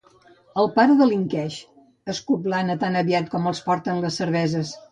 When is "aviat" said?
3.05-3.39